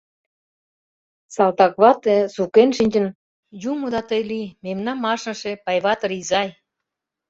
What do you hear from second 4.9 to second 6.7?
ашныше Пайватыр изай!